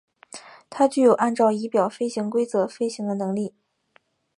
[0.67, 3.53] 它具有按照仪表飞行规则飞行的能力。